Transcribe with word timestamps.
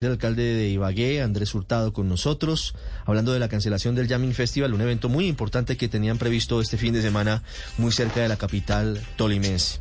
el 0.00 0.12
alcalde 0.12 0.54
de 0.54 0.68
Ibagué, 0.68 1.22
Andrés 1.22 1.52
Hurtado, 1.56 1.92
con 1.92 2.08
nosotros, 2.08 2.76
hablando 3.04 3.32
de 3.32 3.40
la 3.40 3.48
cancelación 3.48 3.96
del 3.96 4.06
Jamming 4.06 4.32
Festival, 4.32 4.72
un 4.72 4.80
evento 4.80 5.08
muy 5.08 5.26
importante 5.26 5.76
que 5.76 5.88
tenían 5.88 6.18
previsto 6.18 6.60
este 6.60 6.76
fin 6.76 6.94
de 6.94 7.02
semana 7.02 7.42
muy 7.78 7.90
cerca 7.90 8.20
de 8.20 8.28
la 8.28 8.36
capital 8.36 9.02
tolimense. 9.16 9.80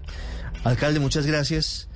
Alcalde, 0.63 0.99
muchas 0.99 1.27
gracias. 1.27 1.87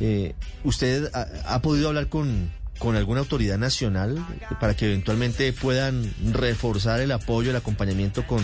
Eh, 0.00 0.34
¿Usted 0.64 1.10
ha, 1.14 1.28
ha, 1.54 1.62
podido 1.62 1.86
hablar 1.86 2.08
con, 2.08 2.50
con 2.80 2.96
alguna 2.96 3.20
autoridad 3.20 3.56
nacional 3.56 4.18
para 4.58 4.74
que 4.74 4.86
eventualmente 4.86 5.52
puedan 5.52 6.12
reforzar 6.32 7.00
el 7.00 7.12
apoyo, 7.12 7.50
el 7.50 7.56
acompañamiento 7.56 8.26
con, 8.26 8.42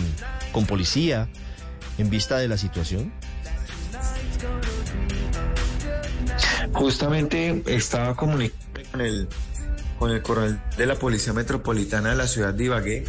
con 0.53 0.67
policía 0.67 1.29
en 1.99 2.11
vista 2.11 2.39
de 2.39 2.47
la 2.47 2.59
situación? 2.59 3.13
Justamente 6.73 7.65
estaba 7.67 8.15
comunicando 8.15 8.66
con 8.97 9.05
el, 9.05 9.29
con 9.99 10.11
el 10.11 10.23
coronel 10.23 10.59
de 10.79 10.87
la 10.87 10.95
Policía 10.95 11.35
Metropolitana 11.35 12.11
de 12.11 12.17
la 12.17 12.27
ciudad 12.27 12.55
de 12.55 12.65
Ibagué 12.65 13.05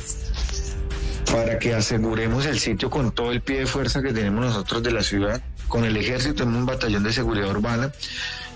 para 1.31 1.59
que 1.59 1.73
aseguremos 1.73 2.45
el 2.45 2.59
sitio 2.59 2.89
con 2.89 3.11
todo 3.11 3.31
el 3.31 3.41
pie 3.41 3.59
de 3.59 3.65
fuerza 3.67 4.01
que 4.01 4.11
tenemos 4.11 4.45
nosotros 4.45 4.83
de 4.83 4.91
la 4.91 5.03
ciudad. 5.03 5.41
Con 5.67 5.85
el 5.85 5.95
ejército 5.97 6.43
en 6.43 6.55
un 6.55 6.65
batallón 6.65 7.03
de 7.03 7.13
seguridad 7.13 7.49
urbana 7.49 7.91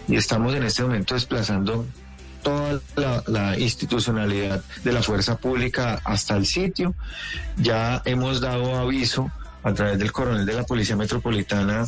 y 0.07 0.15
estamos 0.15 0.53
en 0.55 0.63
este 0.63 0.83
momento 0.83 1.13
desplazando 1.13 1.85
toda 2.43 2.79
la, 2.95 3.23
la, 3.27 3.59
institucionalidad 3.59 4.63
de 4.83 4.91
la 4.91 5.03
fuerza 5.03 5.37
pública 5.37 6.01
hasta 6.03 6.35
el 6.35 6.45
sitio. 6.45 6.95
Ya 7.57 8.01
hemos 8.05 8.41
dado 8.41 8.75
aviso 8.77 9.31
a 9.63 9.73
través 9.73 9.99
del 9.99 10.11
coronel 10.11 10.45
de 10.45 10.53
la 10.53 10.63
Policía 10.63 10.95
Metropolitana 10.95 11.85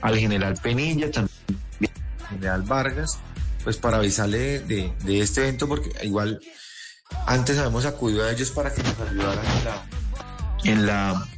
al 0.00 0.16
general 0.16 0.54
Penilla, 0.62 1.10
también 1.10 1.92
al 2.22 2.28
general 2.28 2.62
Vargas, 2.62 3.18
pues 3.62 3.76
para 3.76 3.98
avisarle 3.98 4.60
de, 4.60 4.92
de, 5.04 5.20
este 5.20 5.42
evento, 5.42 5.68
porque 5.68 5.90
igual 6.04 6.40
antes 7.26 7.58
habíamos 7.58 7.86
acudido 7.86 8.24
a 8.24 8.30
ellos 8.30 8.50
para 8.50 8.72
que 8.72 8.82
nos 8.82 8.98
ayudaran 9.00 9.44
en 9.44 9.64
la, 9.64 9.84
en 10.64 10.86
la 10.86 11.28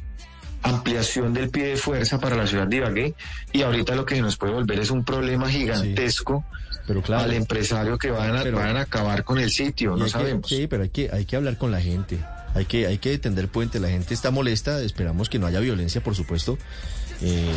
ampliación 0.61 1.33
del 1.33 1.49
pie 1.49 1.67
de 1.67 1.77
fuerza 1.77 2.19
para 2.19 2.35
la 2.35 2.47
ciudad 2.47 2.67
de 2.67 2.77
Ibagué 2.77 3.15
y 3.51 3.61
ahorita 3.61 3.95
lo 3.95 4.05
que 4.05 4.21
nos 4.21 4.37
puede 4.37 4.53
volver 4.53 4.79
es 4.79 4.91
un 4.91 5.03
problema 5.03 5.49
gigantesco 5.49 6.45
sí, 6.49 6.77
pero 6.87 7.01
claro, 7.01 7.23
al 7.23 7.33
empresario 7.33 7.97
que 7.97 8.11
van 8.11 8.35
a, 8.35 8.43
pero, 8.43 8.57
van 8.57 8.77
a 8.77 8.81
acabar 8.81 9.23
con 9.23 9.39
el 9.39 9.51
sitio, 9.51 9.95
no 9.95 10.07
sabemos. 10.07 10.47
Que, 10.47 10.55
sí, 10.55 10.67
pero 10.67 10.83
hay 10.83 10.89
que, 10.89 11.09
hay 11.11 11.25
que 11.25 11.35
hablar 11.35 11.57
con 11.57 11.71
la 11.71 11.81
gente. 11.81 12.19
Hay 12.55 12.65
que, 12.65 12.87
hay 12.87 12.99
que 12.99 13.17
tender 13.17 13.47
puente, 13.49 13.79
la 13.79 13.89
gente 13.89 14.13
está 14.13 14.29
molesta, 14.29 14.81
esperamos 14.81 15.29
que 15.29 15.39
no 15.39 15.47
haya 15.47 15.59
violencia, 15.59 16.03
por 16.03 16.15
supuesto. 16.15 16.57
Eh, 17.21 17.51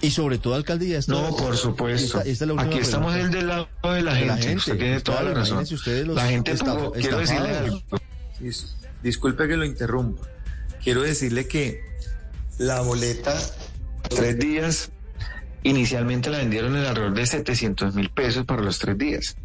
y 0.00 0.10
sobre 0.10 0.38
todo, 0.38 0.54
alcaldía. 0.54 0.98
Esta, 0.98 1.12
no, 1.12 1.36
por 1.36 1.56
supuesto. 1.56 2.18
Esta, 2.18 2.30
esta 2.30 2.44
es 2.44 2.50
Aquí 2.58 2.78
estamos 2.78 3.14
el 3.14 3.30
del 3.30 3.46
lado 3.46 3.68
de 3.82 4.02
la, 4.02 4.12
de 4.12 4.18
gente. 4.18 4.26
la 4.26 4.36
gente. 4.36 4.56
Usted 4.56 4.76
tiene 4.76 5.00
toda 5.00 5.22
la 5.22 5.34
razón. 5.34 5.64
Los 5.70 6.16
la 6.16 6.26
gente 6.26 6.52
estaf, 6.52 6.76
tuvo, 6.76 6.92
quiero 6.92 7.18
decirle 7.18 7.56
algo. 7.56 7.82
Disculpe 9.02 9.48
que 9.48 9.56
lo 9.56 9.64
interrumpa. 9.64 10.28
Quiero 10.82 11.02
decirle 11.02 11.46
que 11.46 11.80
la 12.58 12.80
boleta, 12.80 13.34
tres 14.08 14.38
días, 14.38 14.90
inicialmente 15.62 16.28
la 16.30 16.38
vendieron 16.38 16.76
en 16.76 16.84
alrededor 16.84 17.14
de 17.14 17.26
700 17.26 17.94
mil 17.94 18.10
pesos 18.10 18.44
para 18.44 18.62
los 18.62 18.78
tres 18.78 18.98
días. 18.98 19.36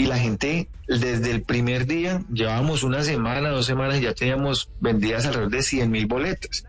Y 0.00 0.06
la 0.06 0.18
gente, 0.18 0.66
desde 0.88 1.30
el 1.30 1.42
primer 1.42 1.86
día, 1.86 2.24
llevábamos 2.32 2.84
una 2.84 3.02
semana, 3.02 3.50
dos 3.50 3.66
semanas 3.66 3.98
y 3.98 4.04
ya 4.04 4.14
teníamos 4.14 4.70
vendidas 4.80 5.26
alrededor 5.26 5.50
de 5.50 5.62
100 5.62 5.90
mil 5.90 6.06
boletas. 6.06 6.64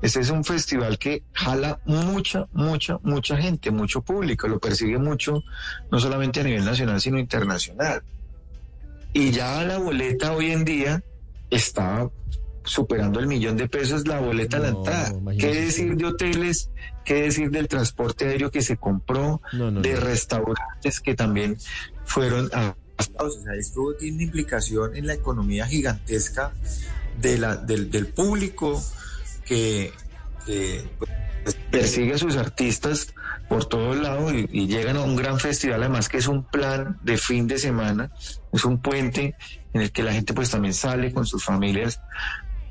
Este 0.00 0.20
es 0.20 0.30
un 0.30 0.44
festival 0.44 0.98
que 0.98 1.22
jala 1.34 1.78
mucha, 1.84 2.46
mucha, 2.54 2.96
mucha 3.02 3.36
gente, 3.36 3.70
mucho 3.70 4.00
público, 4.00 4.48
lo 4.48 4.58
persigue 4.58 4.96
mucho, 4.96 5.44
no 5.92 6.00
solamente 6.00 6.40
a 6.40 6.44
nivel 6.44 6.64
nacional, 6.64 7.02
sino 7.02 7.18
internacional. 7.18 8.02
Y 9.12 9.30
ya 9.30 9.62
la 9.62 9.76
boleta 9.76 10.32
hoy 10.32 10.50
en 10.50 10.64
día 10.64 11.02
está 11.50 12.08
superando 12.64 13.20
el 13.20 13.26
millón 13.26 13.56
de 13.56 13.68
pesos 13.68 14.06
la 14.06 14.20
boleta 14.20 14.58
no, 14.58 14.62
a 14.62 14.66
la 14.66 14.76
entrada. 14.76 15.12
¿Qué 15.38 15.54
decir 15.54 15.96
de 15.96 16.06
hoteles? 16.06 16.70
¿Qué 17.04 17.22
decir 17.22 17.50
del 17.50 17.68
transporte 17.68 18.26
aéreo 18.26 18.50
que 18.50 18.62
se 18.62 18.76
compró? 18.76 19.40
No, 19.52 19.70
no, 19.70 19.80
de 19.80 19.96
restaurantes 19.96 21.00
que 21.00 21.14
también 21.14 21.56
fueron 22.04 22.50
a... 22.52 22.76
O 23.18 23.30
sea, 23.30 23.54
esto 23.54 23.94
tiene 23.98 24.16
una 24.16 24.24
implicación 24.24 24.94
en 24.94 25.06
la 25.06 25.14
economía 25.14 25.66
gigantesca 25.66 26.52
de 27.18 27.38
la, 27.38 27.56
del, 27.56 27.90
del 27.90 28.08
público 28.08 28.82
que, 29.46 29.92
que 30.44 30.84
pues, 30.98 31.56
persigue 31.70 32.14
a 32.14 32.18
sus 32.18 32.36
artistas 32.36 33.14
por 33.48 33.64
todos 33.64 33.98
lados 33.98 34.32
y, 34.34 34.46
y, 34.52 34.66
llegan 34.66 34.96
a 34.96 35.00
un 35.00 35.16
gran 35.16 35.40
festival, 35.40 35.82
además 35.82 36.08
que 36.08 36.18
es 36.18 36.28
un 36.28 36.44
plan 36.44 36.98
de 37.02 37.16
fin 37.16 37.46
de 37.46 37.58
semana, 37.58 38.12
es 38.52 38.64
un 38.64 38.80
puente 38.80 39.34
en 39.72 39.80
el 39.80 39.92
que 39.92 40.02
la 40.02 40.12
gente 40.12 40.34
pues 40.34 40.50
también 40.50 40.74
sale 40.74 41.12
con 41.12 41.26
sus 41.26 41.42
familias 41.42 42.00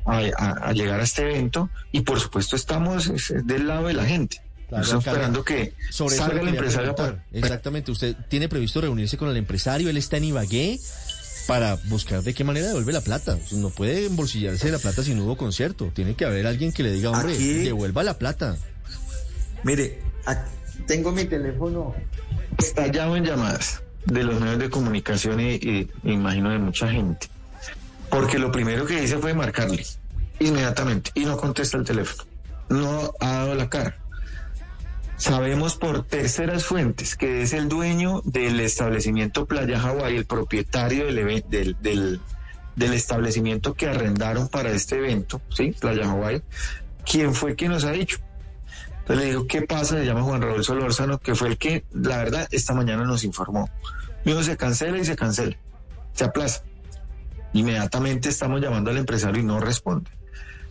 a, 0.05 0.17
a, 0.37 0.51
a 0.69 0.73
llegar 0.73 0.99
a 0.99 1.03
este 1.03 1.23
evento 1.23 1.69
y 1.91 2.01
por 2.01 2.19
supuesto 2.19 2.55
estamos 2.55 3.11
del 3.43 3.67
lado 3.67 3.87
de 3.87 3.93
la 3.93 4.05
gente. 4.05 4.41
Claro, 4.67 4.83
Estamos 4.83 5.07
esperando 5.07 5.43
que 5.43 5.73
sobre 5.89 6.15
salga 6.15 6.41
el 6.41 6.49
empresario. 6.49 6.95
Para... 6.95 7.25
Exactamente, 7.31 7.91
usted 7.91 8.15
tiene 8.27 8.47
previsto 8.47 8.81
reunirse 8.81 9.17
con 9.17 9.29
el 9.29 9.37
empresario, 9.37 9.89
él 9.89 9.97
está 9.97 10.17
en 10.17 10.25
Ibagué 10.25 10.79
para 11.47 11.75
buscar 11.85 12.21
de 12.21 12.35
qué 12.35 12.43
manera 12.43 12.67
devuelve 12.67 12.93
la 12.93 13.01
plata. 13.01 13.35
No 13.53 13.71
puede 13.71 14.05
embolsillarse 14.05 14.69
la 14.71 14.77
plata 14.77 15.01
si 15.01 15.15
no 15.15 15.23
hubo 15.23 15.35
concierto. 15.35 15.91
Tiene 15.95 16.13
que 16.13 16.23
haber 16.25 16.45
alguien 16.45 16.71
que 16.71 16.83
le 16.83 16.91
diga, 16.91 17.09
hombre, 17.09 17.33
Aquí... 17.33 17.63
devuelva 17.63 18.03
la 18.03 18.19
plata. 18.19 18.55
Mire, 19.63 19.99
tengo 20.85 21.11
mi 21.11 21.25
teléfono 21.25 21.95
estallado 22.59 23.15
en 23.15 23.25
llamadas 23.25 23.81
de 24.05 24.23
los 24.23 24.39
medios 24.39 24.59
de 24.59 24.69
comunicación 24.69 25.39
y, 25.39 25.55
y, 25.55 25.89
y 26.03 26.11
imagino 26.11 26.51
de 26.51 26.59
mucha 26.59 26.87
gente. 26.91 27.27
Porque 28.09 28.39
lo 28.39 28.51
primero 28.51 28.85
que 28.85 29.03
hice 29.03 29.17
fue 29.17 29.33
marcarle 29.33 29.85
inmediatamente 30.39 31.11
y 31.13 31.25
no 31.25 31.37
contesta 31.37 31.77
el 31.77 31.83
teléfono. 31.83 32.23
No 32.69 33.13
ha 33.19 33.29
dado 33.29 33.55
la 33.55 33.69
cara. 33.69 33.97
Sabemos 35.17 35.75
por 35.75 36.05
terceras 36.05 36.63
fuentes 36.63 37.15
que 37.15 37.41
es 37.41 37.51
el 37.51 37.67
dueño 37.67 38.21
del 38.23 38.59
establecimiento 38.61 39.45
Playa 39.45 39.81
Hawaii, 39.81 40.15
el 40.15 40.25
propietario 40.25 41.07
del, 41.07 41.43
del, 41.49 42.21
del, 42.75 42.93
establecimiento 42.93 43.73
que 43.73 43.87
arrendaron 43.87 44.47
para 44.47 44.71
este 44.71 44.95
evento, 44.95 45.41
¿sí? 45.49 45.75
Playa 45.77 46.09
Hawaii, 46.09 46.41
quien 47.05 47.33
fue 47.33 47.55
quien 47.55 47.71
nos 47.73 47.83
ha 47.83 47.91
dicho. 47.91 48.19
Entonces 48.99 49.25
le 49.25 49.31
digo, 49.31 49.47
¿qué 49.47 49.63
pasa? 49.63 49.97
Se 49.97 50.05
llama 50.05 50.21
Juan 50.21 50.41
Raúl 50.41 50.63
Solórzano, 50.63 51.17
que 51.17 51.35
fue 51.35 51.49
el 51.49 51.57
que, 51.57 51.83
la 51.91 52.17
verdad, 52.17 52.47
esta 52.51 52.73
mañana 52.73 53.03
nos 53.03 53.25
informó. 53.25 53.69
Uno 54.25 54.41
se 54.41 54.55
cancela 54.55 54.99
y 54.99 55.03
se 55.03 55.17
cancela, 55.17 55.57
se 56.13 56.23
aplaza. 56.23 56.63
Inmediatamente 57.53 58.29
estamos 58.29 58.61
llamando 58.61 58.91
al 58.91 58.97
empresario 58.97 59.41
y 59.41 59.45
no 59.45 59.59
responde 59.59 60.09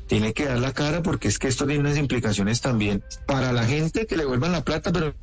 tiene 0.09 0.33
que 0.33 0.47
dar 0.47 0.59
la 0.59 0.73
cara 0.73 1.03
porque 1.03 1.29
es 1.29 1.39
que 1.39 1.49
esto 1.49 1.67
tiene 1.67 1.81
unas 1.81 1.99
implicaciones 1.99 2.61
también 2.61 3.05
para 3.27 3.53
la 3.53 3.65
gente 3.65 4.07
que 4.07 4.17
le 4.17 4.25
vuelvan 4.25 4.53
la 4.53 4.65
plata, 4.65 4.91
pero 4.91 5.15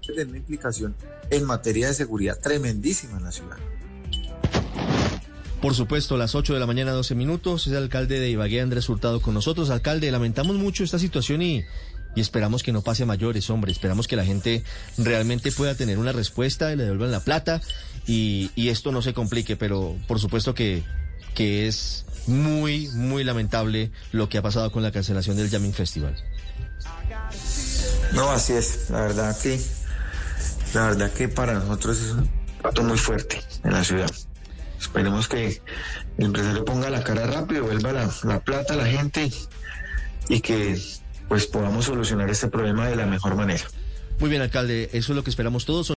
tiene 0.00 0.24
una 0.24 0.38
implicación 0.38 0.94
en 1.30 1.44
materia 1.44 1.88
de 1.88 1.94
seguridad 1.94 2.38
tremendísima 2.38 3.18
en 3.18 3.24
la 3.24 3.32
ciudad. 3.32 3.56
Por 5.60 5.74
supuesto, 5.74 6.16
las 6.16 6.36
8 6.36 6.54
de 6.54 6.60
la 6.60 6.66
mañana, 6.66 6.92
12 6.92 7.16
minutos, 7.16 7.66
es 7.66 7.72
el 7.72 7.82
alcalde 7.82 8.20
de 8.20 8.30
Ibagué, 8.30 8.60
Andrés 8.60 8.88
Hurtado, 8.88 9.20
con 9.20 9.34
nosotros. 9.34 9.70
Alcalde, 9.70 10.10
lamentamos 10.12 10.56
mucho 10.56 10.84
esta 10.84 11.00
situación 11.00 11.42
y, 11.42 11.64
y 12.14 12.20
esperamos 12.20 12.62
que 12.62 12.72
no 12.72 12.82
pase 12.82 13.04
mayores, 13.04 13.48
hombre. 13.50 13.72
Esperamos 13.72 14.08
que 14.08 14.16
la 14.16 14.24
gente 14.24 14.64
realmente 14.96 15.52
pueda 15.52 15.74
tener 15.74 15.98
una 15.98 16.12
respuesta 16.12 16.72
y 16.72 16.76
le 16.76 16.84
devuelvan 16.84 17.12
la 17.12 17.20
plata 17.20 17.60
y, 18.06 18.50
y 18.54 18.68
esto 18.70 18.92
no 18.92 19.02
se 19.02 19.12
complique, 19.12 19.56
pero 19.56 19.96
por 20.06 20.18
supuesto 20.18 20.54
que, 20.54 20.82
que 21.34 21.68
es 21.68 22.04
muy, 22.26 22.88
muy 22.88 23.24
lamentable 23.24 23.90
lo 24.12 24.28
que 24.28 24.38
ha 24.38 24.42
pasado 24.42 24.70
con 24.72 24.82
la 24.82 24.92
cancelación 24.92 25.36
del 25.36 25.50
Jamming 25.50 25.72
Festival. 25.72 26.16
No, 28.12 28.30
así 28.30 28.52
es. 28.52 28.90
La 28.90 29.02
verdad 29.02 29.36
que, 29.40 29.60
la 30.74 30.88
verdad 30.88 31.12
que 31.12 31.28
para 31.28 31.54
nosotros 31.54 32.00
es 32.00 32.12
un 32.12 32.30
dato 32.62 32.82
muy 32.82 32.98
fuerte 32.98 33.40
en 33.64 33.72
la 33.72 33.84
ciudad. 33.84 34.10
Esperemos 34.80 35.28
que 35.28 35.60
el 36.18 36.24
empresario 36.24 36.64
ponga 36.64 36.90
la 36.90 37.02
cara 37.02 37.26
rápido, 37.26 37.64
vuelva 37.64 37.92
la, 37.92 38.10
la 38.24 38.40
plata 38.40 38.74
a 38.74 38.76
la 38.76 38.86
gente 38.86 39.30
y 40.28 40.40
que 40.40 40.80
pues 41.28 41.46
podamos 41.46 41.84
solucionar 41.84 42.30
este 42.30 42.48
problema 42.48 42.88
de 42.88 42.96
la 42.96 43.06
mejor 43.06 43.36
manera. 43.36 43.64
Muy 44.18 44.30
bien, 44.30 44.42
alcalde, 44.42 44.90
eso 44.92 45.12
es 45.12 45.16
lo 45.16 45.22
que 45.22 45.30
esperamos 45.30 45.64
todos. 45.64 45.86